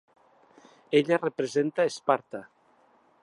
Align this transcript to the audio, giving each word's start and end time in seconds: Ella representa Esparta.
Ella 0.99 1.19
representa 1.25 1.87
Esparta. 1.91 2.41